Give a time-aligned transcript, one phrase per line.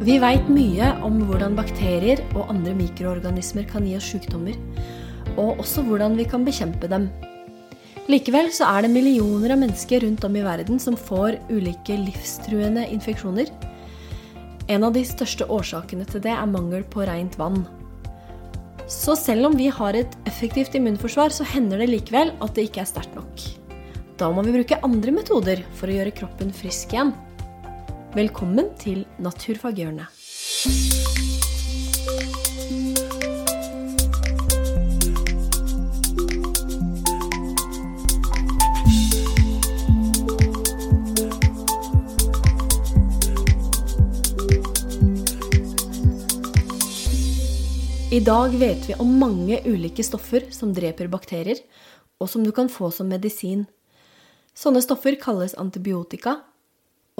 [0.00, 4.54] Vi veit mye om hvordan bakterier og andre mikroorganismer kan gi oss sykdommer,
[5.34, 7.10] og også hvordan vi kan bekjempe dem.
[8.08, 12.86] Likevel så er det millioner av mennesker rundt om i verden som får ulike livstruende
[12.96, 13.52] infeksjoner.
[14.72, 17.66] En av de største årsakene til det er mangel på rent vann.
[18.88, 22.86] Så selv om vi har et effektivt immunforsvar, så hender det likevel at det ikke
[22.86, 23.50] er sterkt nok.
[24.16, 27.12] Da må vi bruke andre metoder for å gjøre kroppen frisk igjen.
[28.10, 30.10] Velkommen til Naturfaghjørnet.
[48.10, 51.62] I dag vet vi om mange ulike stoffer som dreper bakterier,
[52.18, 53.68] og som du kan få som medisin.
[54.50, 56.40] Sånne stoffer kalles antibiotika,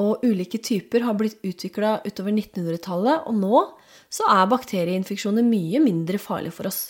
[0.01, 3.63] og ulike typer har blitt utvikla utover 1900-tallet, og nå
[4.11, 6.81] så er bakterieinfeksjoner mye mindre farlig for oss.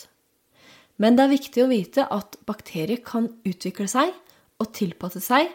[1.01, 4.13] Men det er viktig å vite at bakterier kan utvikle seg
[4.61, 5.49] og tilpasse seg,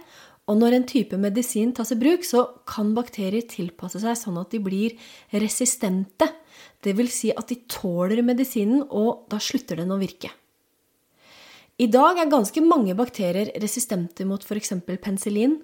[0.46, 4.52] og når en type medisin tas i bruk, så kan bakterier tilpasse seg sånn at
[4.54, 4.94] de blir
[5.34, 6.28] resistente.
[6.86, 7.14] Dvs.
[7.14, 10.30] Si at de tåler medisinen, og da slutter den å virke.
[11.82, 14.72] I dag er ganske mange bakterier resistente mot f.eks.
[14.86, 15.58] penicillin,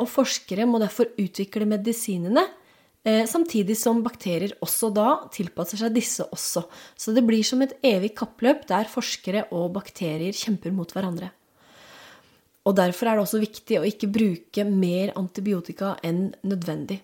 [0.00, 2.46] og forskere må derfor utvikle medisinene,
[3.04, 6.66] eh, samtidig som bakterier også da tilpasser seg disse også.
[6.96, 11.30] Så det blir som et evig kappløp der forskere og bakterier kjemper mot hverandre.
[12.66, 16.98] Og derfor er det også viktig å ikke bruke mer antibiotika enn nødvendig.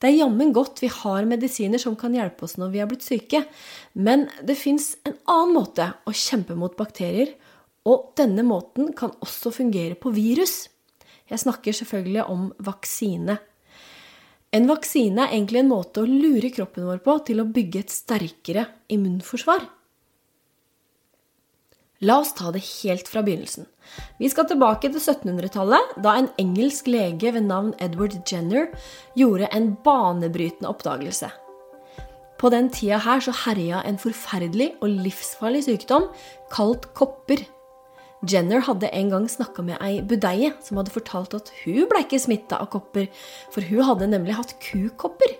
[0.00, 3.04] Det er jammen godt vi har medisiner som kan hjelpe oss når vi er blitt
[3.04, 3.42] syke,
[3.92, 7.34] men det fins en annen måte å kjempe mot bakterier,
[7.88, 10.69] og denne måten kan også fungere på virus.
[11.30, 13.38] Jeg snakker selvfølgelig om vaksine.
[14.50, 17.92] En vaksine er egentlig en måte å lure kroppen vår på til å bygge et
[17.94, 19.68] sterkere immunforsvar.
[22.00, 23.66] La oss ta det helt fra begynnelsen.
[24.18, 28.70] Vi skal tilbake til 1700-tallet, da en engelsk lege ved navn Edward Jenner
[29.18, 31.28] gjorde en banebrytende oppdagelse.
[32.40, 36.08] På den tida her så herja en forferdelig og livsfarlig sykdom
[36.52, 37.44] kalt kopper.
[38.28, 42.20] Jenner hadde en gang snakka med ei budeie som hadde fortalt at hun ble ikke
[42.20, 43.08] smitta av kopper,
[43.52, 45.38] for hun hadde nemlig hatt kukopper.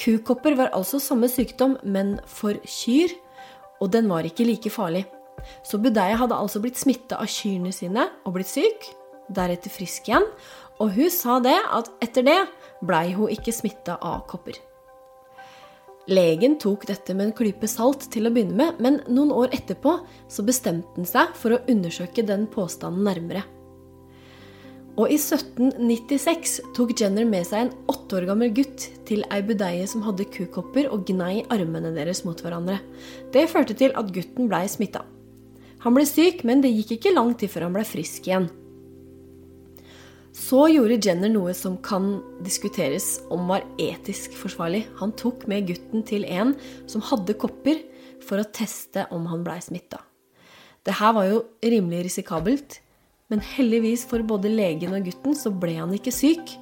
[0.00, 3.12] Kukopper var altså samme sykdom, men for kyr,
[3.80, 5.04] og den var ikke like farlig.
[5.64, 8.88] Så budeia hadde altså blitt smitta av kyrne sine og blitt syk,
[9.28, 10.24] deretter frisk igjen,
[10.80, 12.40] og hun sa det at etter det
[12.80, 14.56] blei hun ikke smitta av kopper.
[16.10, 19.92] Legen tok dette med en klype salt til å begynne med, men noen år etterpå
[20.26, 23.44] så bestemte han seg for å undersøke den påstanden nærmere.
[24.98, 29.86] Og i 1796 tok Jenner med seg en åtte år gammel gutt til ei budeie
[29.88, 32.80] som hadde kukopper, og gnei armene deres mot hverandre.
[33.30, 35.06] Det førte til at gutten blei smitta.
[35.86, 38.50] Han ble syk, men det gikk ikke lang tid før han ble frisk igjen.
[40.36, 44.84] Så gjorde Jenner noe som kan diskuteres om var etisk forsvarlig.
[45.00, 46.54] Han tok med gutten til en
[46.90, 47.80] som hadde kopper,
[48.20, 49.98] for å teste om han blei smitta.
[50.84, 52.78] Det her var jo rimelig risikabelt,
[53.32, 56.54] men heldigvis for både legen og gutten så ble han ikke syk.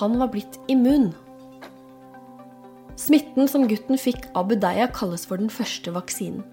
[0.00, 1.10] Han var blitt immun.
[2.96, 6.44] Smitten som gutten fikk av budeia, kalles for den første vaksinen.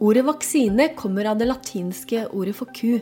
[0.00, 3.00] Ordet vaksine kommer av det latinske ordet for ku,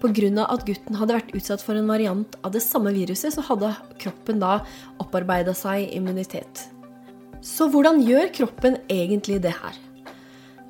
[0.00, 0.46] Pga.
[0.46, 4.40] at gutten hadde vært utsatt for en variant av det samme viruset, så hadde kroppen
[4.40, 4.60] da
[4.98, 6.68] opparbeida seg immunitet.
[7.40, 9.76] Så hvordan gjør kroppen egentlig det her?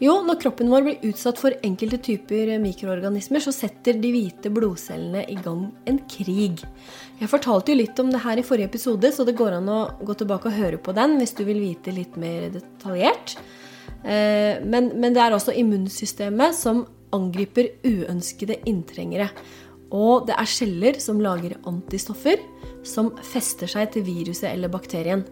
[0.00, 5.26] Jo, når kroppen vår blir utsatt for enkelte typer mikroorganismer, så setter de hvite blodcellene
[5.28, 6.62] i gang en krig.
[7.20, 9.80] Jeg fortalte jo litt om det her i forrige episode, så det går an å
[10.00, 13.36] gå tilbake og høre på den hvis du vil vite litt mer detaljert.
[14.00, 16.86] Eh, men, men det er også immunsystemet som
[17.16, 19.30] angriper uønskede inntrengere.
[19.90, 22.42] Og det er celler som lager antistoffer
[22.86, 25.24] som fester seg til viruset eller bakterien.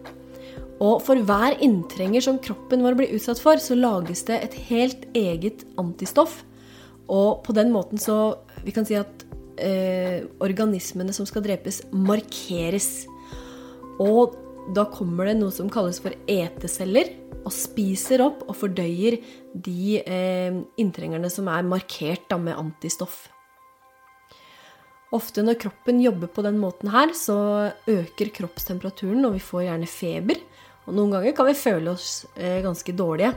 [0.79, 5.07] Og for hver inntrenger som kroppen vår blir utsatt for, så lages det et helt
[5.17, 6.41] eget antistoff.
[7.09, 9.23] Og på den måten så Vi kan si at
[9.55, 13.07] eh, organismene som skal drepes, markeres.
[14.03, 14.35] Og
[14.75, 17.07] da kommer det noe som kalles for eteceller
[17.45, 19.19] og spiser opp og fordøyer
[19.53, 23.27] de eh, inntrengerne som er markert da, med antistoff.
[25.15, 29.89] Ofte når kroppen jobber på den måten her, så øker kroppstemperaturen, og vi får gjerne
[29.89, 30.41] feber.
[30.85, 33.33] Og noen ganger kan vi føle oss eh, ganske dårlige.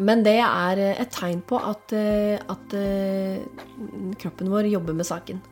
[0.00, 3.42] Men det er eh, et tegn på at, eh, at eh,
[4.22, 5.42] kroppen vår jobber med saken.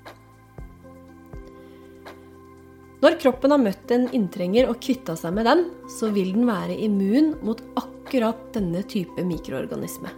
[3.00, 5.62] Når kroppen har møtt en inntrenger og kvitta seg med den,
[5.96, 10.12] så vil den være immun mot akkurat denne type mikroorganisme.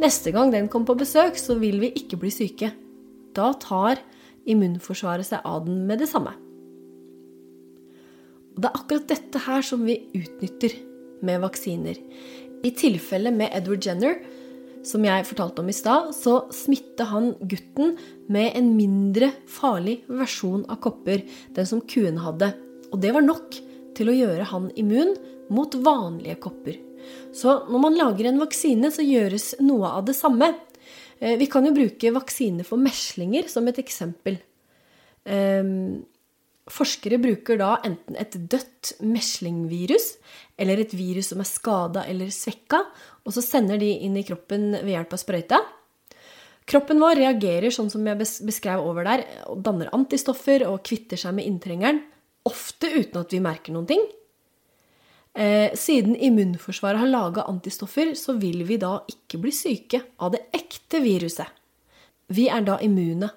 [0.00, 2.72] Neste gang den kommer på besøk, så vil vi ikke bli syke.
[3.36, 4.00] Da tar
[4.48, 6.32] immunforsvaret seg av den med det samme.
[8.52, 10.78] Og det er akkurat dette her som vi utnytter
[11.24, 12.00] med vaksiner.
[12.64, 14.16] I tilfellet med Edward Jenner
[14.86, 17.96] som jeg fortalte om i stad, så smitta han gutten
[18.32, 21.22] med en mindre farlig versjon av kopper,
[21.54, 22.52] den som kuene hadde.
[22.92, 23.58] Og det var nok
[23.96, 25.14] til å gjøre han immun
[25.52, 26.78] mot vanlige kopper.
[27.34, 30.52] Så når man lager en vaksine, så gjøres noe av det samme.
[31.18, 34.38] Eh, vi kan jo bruke vaksine for meslinger som et eksempel.
[35.24, 36.02] Ehm,
[36.72, 40.14] Forskere bruker da enten et dødt meslingvirus
[40.60, 42.80] eller et virus som er skada eller svekka,
[43.26, 45.60] og så sender de inn i kroppen ved hjelp av sprøyta.
[46.68, 51.34] Kroppen vår reagerer sånn som jeg beskrev over der, og danner antistoffer og kvitter seg
[51.36, 52.00] med inntrengeren,
[52.48, 54.04] ofte uten at vi merker noen ting.
[55.32, 60.44] Eh, siden immunforsvaret har laga antistoffer, så vil vi da ikke bli syke av det
[60.54, 61.48] ekte viruset.
[62.32, 63.28] Vi er da immune.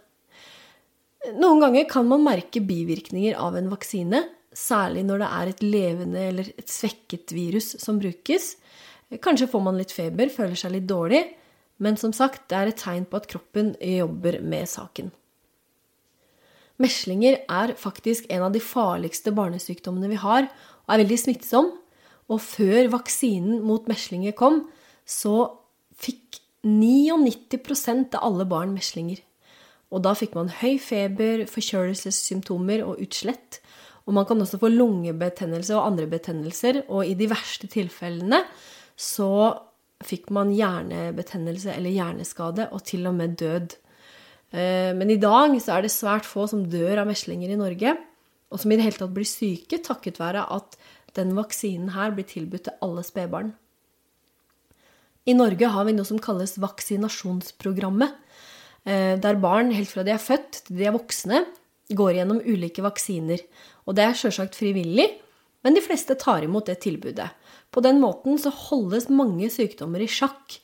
[1.34, 4.22] Noen ganger kan man merke bivirkninger av en vaksine,
[4.56, 8.54] særlig når det er et levende eller et svekket virus som brukes.
[9.24, 11.24] Kanskje får man litt feber, føler seg litt dårlig,
[11.82, 15.12] men som sagt, det er et tegn på at kroppen jobber med saken.
[16.82, 20.48] Meslinger er faktisk en av de farligste barnesykdommene vi har,
[20.86, 21.72] og er veldig smittsom.
[22.32, 24.64] Og før vaksinen mot meslinger kom,
[25.06, 25.46] så
[26.02, 29.22] fikk 99% av alle barn meslinger.
[29.94, 33.60] Og da fikk man høy feber, forkjølelsessymptomer og utslett.
[34.06, 36.84] Og man kan også få lungebetennelse og andre betennelser.
[36.90, 38.42] Og i de verste tilfellene
[38.96, 39.56] så
[40.06, 43.78] fikk man hjernebetennelse eller hjerneskade, og til og med død.
[44.52, 47.96] Eh, men i dag så er det svært få som dør av meslinger i Norge,
[48.52, 50.78] og som i det hele tatt blir syke takket være at
[51.18, 53.54] den vaksinen her blir tilbudt til alle spedbarn.
[55.26, 58.14] I Norge har vi noe som kalles vaksinasjonsprogrammet.
[58.86, 61.44] Eh, der barn helt fra de er født til de er voksne,
[61.94, 63.42] går gjennom ulike vaksiner.
[63.86, 65.08] Og det er sjølsagt frivillig,
[65.66, 67.28] men de fleste tar imot det tilbudet.
[67.74, 70.60] På den måten så holdes mange sykdommer i sjakk.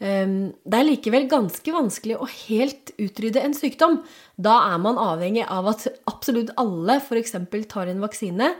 [0.00, 4.00] Ehm, det er likevel ganske vanskelig å helt utrydde en sykdom.
[4.36, 7.36] Da er man avhengig av at absolutt alle f.eks.
[7.68, 8.52] tar en vaksine,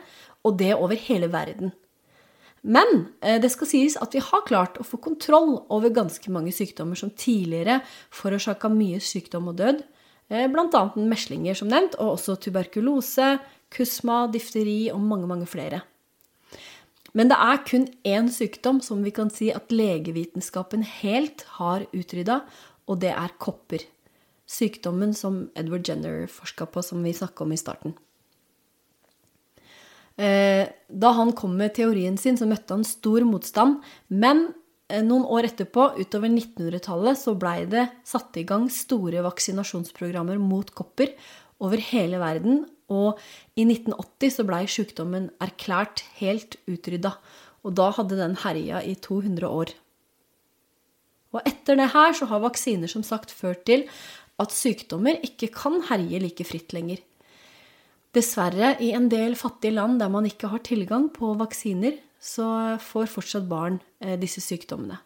[0.47, 1.73] og det over hele verden.
[2.63, 6.53] Men eh, det skal sies at vi har klart å få kontroll over ganske mange
[6.55, 7.81] sykdommer som tidligere
[8.15, 9.85] forårsaka mye sykdom og død.
[10.29, 10.83] Eh, Bl.a.
[10.97, 13.37] meslinger, som nevnt, og også tuberkulose,
[13.75, 15.85] kusma, difteri og mange, mange flere.
[17.17, 22.43] Men det er kun én sykdom som vi kan si at legevitenskapen helt har utrydda,
[22.89, 23.87] og det er kopper.
[24.49, 27.97] Sykdommen som Edward Jenner forska på, som vi snakka om i starten.
[30.19, 33.79] Eh, da han kom med teorien sin, så møtte han stor motstand.
[34.11, 34.49] Men
[34.91, 40.73] eh, noen år etterpå, utover 1900-tallet, så blei det satt i gang store vaksinasjonsprogrammer mot
[40.75, 41.15] kopper
[41.63, 42.65] over hele verden.
[42.91, 43.21] Og
[43.55, 47.15] i 1980 så blei sykdommen erklært helt utrydda.
[47.67, 49.75] Og da hadde den herja i 200 år.
[51.37, 53.85] Og etter det her så har vaksiner som sagt ført til
[54.41, 57.03] at sykdommer ikke kan herje like fritt lenger.
[58.17, 63.11] Dessverre, i en del fattige land der man ikke har tilgang på vaksiner, så får
[63.13, 64.99] fortsatt barn eh, disse sykdommene.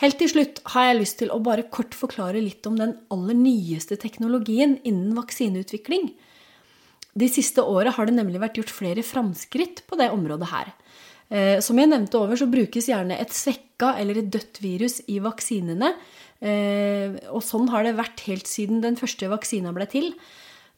[0.00, 3.36] Helt til slutt har jeg lyst til å bare kort forklare litt om den aller
[3.36, 6.08] nyeste teknologien innen vaksineutvikling.
[7.12, 10.72] De siste året har det nemlig vært gjort flere framskritt på det området her.
[11.28, 15.20] Eh, som jeg nevnte over, så brukes gjerne et svekka eller et dødt virus i
[15.22, 15.92] vaksinene.
[16.40, 20.14] Eh, og sånn har det vært helt siden den første vaksina ble til.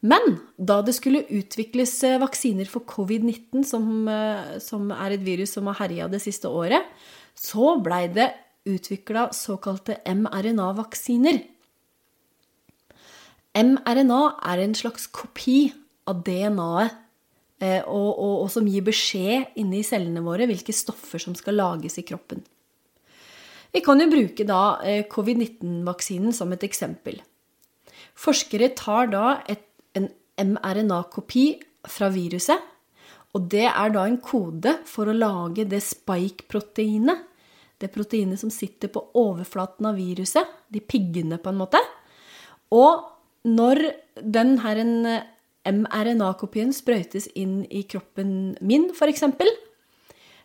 [0.03, 5.55] Men da det skulle utvikles eh, vaksiner for covid-19, som, eh, som, er et virus
[5.55, 6.89] som har herja det siste året,
[7.39, 8.33] så blei det
[8.67, 11.39] utvikla såkalte mRNA-vaksiner.
[13.53, 15.71] mRNA er en slags kopi
[16.09, 16.99] av DNA-et,
[17.63, 21.95] eh, og, og, og, som gir beskjed inni cellene våre hvilke stoffer som skal lages
[22.01, 22.43] i kroppen.
[23.71, 24.77] Vi kan jo bruke da
[25.09, 27.23] covid-19-vaksinen som et eksempel.
[28.13, 29.63] Forskere tar da et
[29.93, 31.45] mRNA-kopi
[31.89, 32.69] fra viruset.
[33.33, 37.29] Og det er da en kode for å lage det spike-proteinet.
[37.81, 40.49] Det proteinet som sitter på overflaten av viruset.
[40.69, 41.81] De piggene, på en måte.
[42.73, 43.09] Og
[43.43, 43.81] når
[44.21, 44.79] den her
[45.63, 49.25] mRNA-kopien sprøytes inn i kroppen min, f.eks.,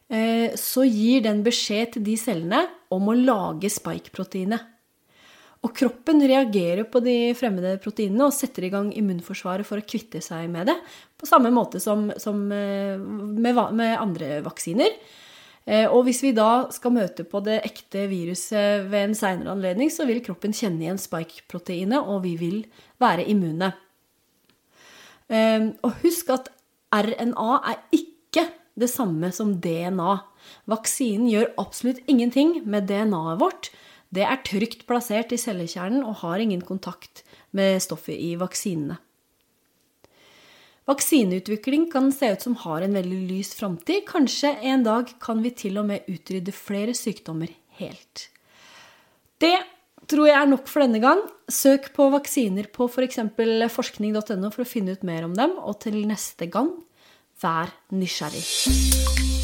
[0.08, 2.64] eh, så gir den beskjed til de cellene
[2.94, 4.64] om å lage spike-proteinet.
[5.66, 10.20] Og kroppen reagerer på de fremmede proteinene og setter i gang immunforsvaret for å kvitte
[10.22, 10.76] seg med det.
[11.18, 14.94] På samme måte som, som eh, med, med, andre vaksiner.
[15.66, 19.90] Eh, og hvis vi da skal møte på det ekte viruset ved en seinere anledning,
[19.90, 22.62] så vil kroppen kjenne igjen spike-proteinet, og vi vil
[23.02, 23.72] være immune.
[25.28, 26.46] Og husk at
[26.94, 28.46] RNA er ikke
[28.78, 30.14] det samme som DNA.
[30.70, 33.70] Vaksinen gjør absolutt ingenting med DNA-et vårt.
[34.14, 37.22] Det er trygt plassert i cellekjernen og har ingen kontakt
[37.56, 38.96] med stoffet i vaksinene.
[40.88, 44.06] Vaksineutvikling kan se ut som har en veldig lys framtid.
[44.08, 48.30] Kanskje en dag kan vi til og med utrydde flere sykdommer helt.
[49.36, 49.58] Det
[50.08, 51.20] tror jeg er nok for denne gang.
[51.52, 53.20] Søk på vaksiner på f.eks.
[53.36, 55.58] For forskning.no for å finne ut mer om dem.
[55.60, 56.72] Og til neste gang,
[57.44, 59.37] vær nysgjerrig.